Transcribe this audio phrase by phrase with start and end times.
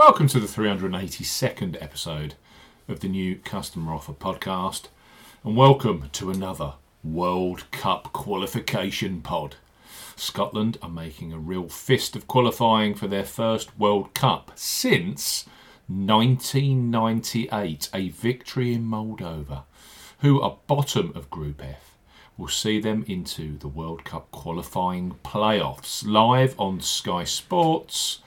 [0.00, 2.34] Welcome to the 382nd episode
[2.88, 4.84] of the new Customer Offer podcast,
[5.44, 9.56] and welcome to another World Cup qualification pod.
[10.16, 15.44] Scotland are making a real fist of qualifying for their first World Cup since
[15.86, 19.64] 1998, a victory in Moldova,
[20.20, 21.98] who are bottom of Group F.
[22.38, 28.20] Will see them into the World Cup qualifying playoffs live on Sky Sports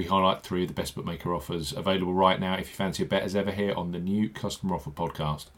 [0.00, 3.06] we highlight three of the best bookmaker offers available right now if you fancy a
[3.06, 5.48] bet as ever here on the new Customer Offer podcast.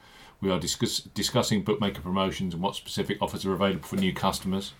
[0.41, 4.73] We are discuss- discussing bookmaker promotions and what specific offers are available for new customers.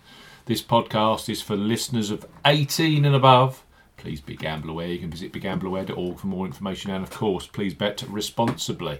[0.47, 3.63] This podcast is for listeners of 18 and above.
[3.95, 4.87] Please be gamble aware.
[4.87, 8.99] You can visit begambleaware.org for more information and, of course, please bet responsibly.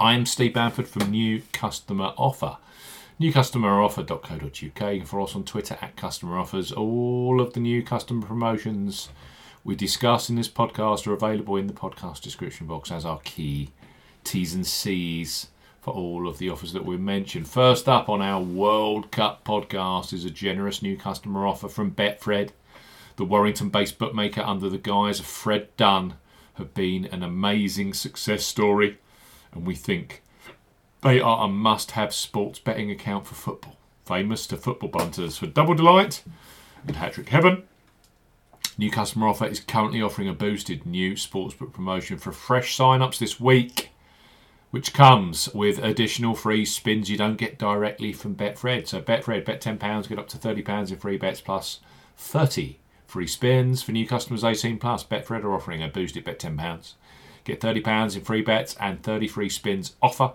[0.00, 2.56] I am Steve Bamford from New Customer Offer
[3.22, 4.54] newcustomeroffer.co.uk.
[4.62, 6.72] You can follow us on Twitter at Customer Offers.
[6.72, 9.10] All of the new customer promotions
[9.62, 13.70] we discuss in this podcast are available in the podcast description box as our key
[14.24, 15.46] T's and C's
[15.80, 17.46] for all of the offers that we mentioned.
[17.46, 22.50] First up on our World Cup podcast is a generous new customer offer from Betfred.
[23.16, 26.14] The Warrington based bookmaker under the guise of Fred Dunn
[26.54, 28.98] have been an amazing success story,
[29.52, 30.22] and we think
[31.02, 35.46] they are a must have sports betting account for football, famous to football punters for
[35.46, 36.22] Double Delight
[36.86, 37.64] and Hat-Trick Heaven.
[38.78, 43.40] New customer offer is currently offering a boosted new sportsbook promotion for fresh sign-ups this
[43.40, 43.90] week,
[44.70, 48.86] which comes with additional free spins you don't get directly from Betfred.
[48.86, 51.80] So Betfred, bet £10, get up to £30 in free bets plus
[52.16, 53.82] 30 free spins.
[53.82, 56.94] For new customers 18 plus, Betfred are offering a boosted bet £10.
[57.44, 60.32] Get £30 in free bets and 30 free spins offer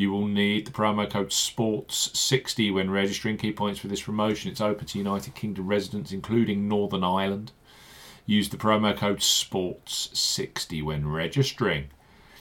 [0.00, 3.36] you will need the promo code SPORTS60 when registering.
[3.36, 7.52] Key points for this promotion it's open to United Kingdom residents, including Northern Ireland.
[8.24, 11.88] Use the promo code SPORTS60 when registering.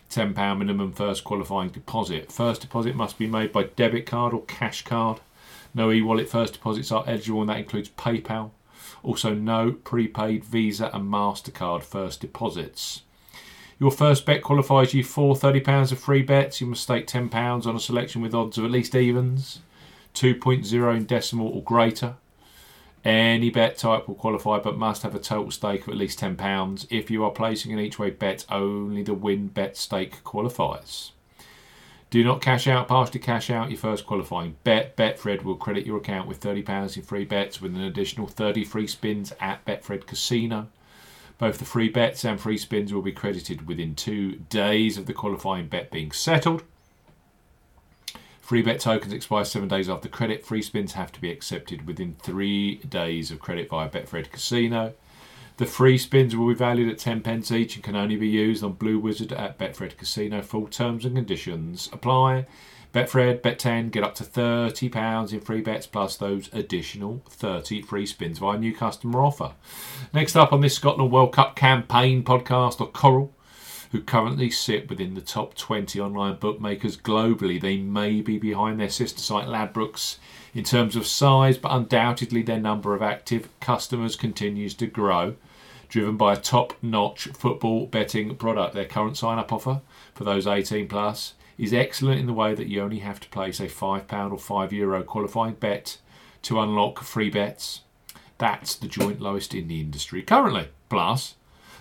[0.09, 2.31] £10 minimum first qualifying deposit.
[2.31, 5.19] First deposit must be made by debit card or cash card.
[5.73, 8.51] No e wallet first deposits are eligible, and that includes PayPal.
[9.03, 13.01] Also, no prepaid Visa and MasterCard first deposits.
[13.79, 16.59] Your first bet qualifies you for £30 of free bets.
[16.59, 19.61] You must stake £10 on a selection with odds of at least evens,
[20.13, 22.15] 2.0 in decimal or greater.
[23.05, 26.87] Any bet type will qualify but must have a total stake of at least £10.
[26.89, 31.13] If you are placing an each way bet, only the win bet stake qualifies.
[32.09, 34.97] Do not cash out, partially cash out your first qualifying bet.
[34.97, 38.87] Betfred will credit your account with £30 in free bets with an additional 30 free
[38.87, 40.67] spins at Betfred Casino.
[41.39, 45.13] Both the free bets and free spins will be credited within two days of the
[45.13, 46.63] qualifying bet being settled.
[48.41, 50.45] Free bet tokens expire seven days after credit.
[50.45, 54.93] Free spins have to be accepted within three days of credit via Betfred Casino.
[55.57, 58.63] The free spins will be valued at 10 pence each and can only be used
[58.63, 60.41] on Blue Wizard at Betfred Casino.
[60.41, 62.47] Full terms and conditions apply.
[62.91, 68.07] Betfred, bet 10, get up to £30 in free bets plus those additional 30 free
[68.07, 69.51] spins via new customer offer.
[70.11, 73.31] Next up on this Scotland World Cup campaign podcast are Coral,
[73.91, 77.61] who currently sit within the top 20 online bookmakers globally.
[77.61, 80.17] They may be behind their sister site Ladbrokes
[80.55, 85.35] in terms of size, but undoubtedly their number of active customers continues to grow
[85.89, 88.75] driven by a top-notch football betting product.
[88.75, 89.81] Their current sign-up offer
[90.13, 93.59] for those 18 plus is excellent in the way that you only have to place
[93.59, 95.97] a £5 or €5 Euro qualifying bet
[96.41, 97.81] to unlock free bets.
[98.37, 100.69] That's the joint lowest in the industry currently.
[100.87, 101.35] Plus,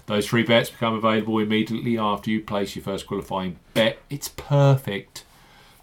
[0.07, 3.99] those free bets become available immediately after you place your first qualifying bet.
[4.11, 5.23] It's perfect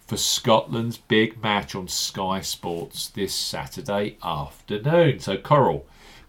[0.05, 5.19] for Scotland's big match on Sky Sports this Saturday afternoon.
[5.19, 5.85] So, Coral,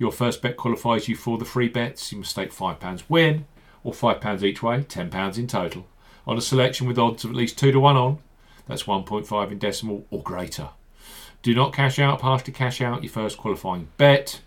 [0.00, 2.10] Your first bet qualifies you for the free bets.
[2.10, 3.44] You must stake £5 win
[3.84, 5.86] or £5 each way, £10 in total,
[6.26, 8.18] on a selection with odds of at least 2 to 1 on.
[8.66, 10.70] That's 1.5 in decimal or greater.
[11.42, 14.40] Do not cash out, partially cash out your first qualifying bet.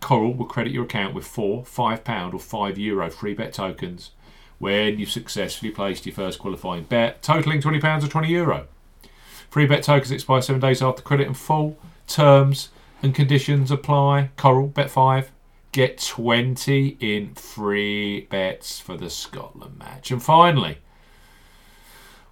[0.00, 4.10] Coral will credit your account with four £5 or €5 Euro free bet tokens
[4.58, 8.28] when you've successfully placed your first qualifying bet, totaling £20 or €20.
[8.28, 8.66] Euro.
[9.48, 11.78] Free bet tokens expire seven days after credit and full.
[12.06, 12.68] Terms
[13.02, 14.30] and conditions apply.
[14.36, 15.30] Coral, bet 5,
[15.72, 20.10] get 20 in free bets for the Scotland match.
[20.10, 20.78] And finally,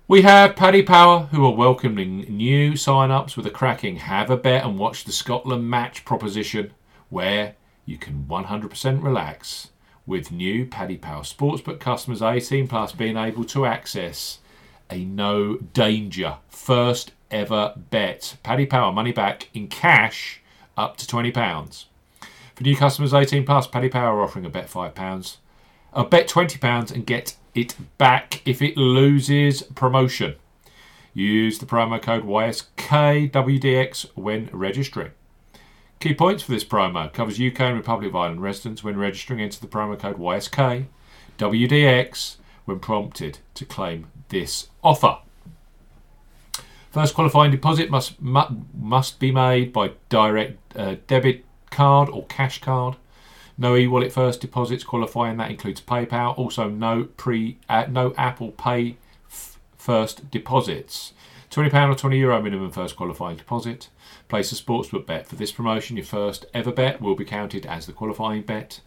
[0.07, 4.37] we have Paddy Power, who are welcoming new sign ups with a cracking have a
[4.37, 6.73] bet and watch the Scotland match proposition,
[7.11, 7.55] where
[7.85, 9.69] you can 100% relax
[10.07, 14.39] with new Paddy Power Sportsbook customers 18 plus being able to access
[14.91, 18.37] a no danger first ever bet.
[18.43, 20.41] Paddy Power money back in cash
[20.79, 21.85] up to £20.
[22.55, 25.37] For new customers 18 plus, Paddy Power are offering a bet £5.
[25.93, 30.37] A bet £20 and get it back if it loses promotion.
[31.13, 35.11] Use the promo code YSKWDX when registering.
[35.99, 39.41] Key points for this promo covers UK and Republic of Ireland residents when registering.
[39.41, 42.37] Enter the promo code YSKWDX
[42.67, 45.19] when prompted to claim this offer.
[46.91, 52.97] First qualifying deposit must must be made by direct uh, debit card or cash card.
[53.59, 56.39] No e-wallet first deposits qualifying that includes PayPal.
[56.39, 58.97] Also no pre uh, no Apple Pay
[59.29, 61.13] f- first deposits.
[61.51, 63.89] Twenty pound or twenty euro minimum first qualifying deposit.
[64.29, 65.97] Place a sportsbook bet for this promotion.
[65.97, 68.81] Your first ever bet will be counted as the qualifying bet.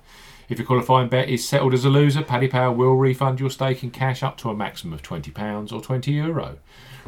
[0.50, 3.84] If your qualifying bet is settled as a loser, Paddy Power will refund your stake
[3.84, 6.08] in cash up to a maximum of £20 or €20.
[6.08, 6.58] Euro.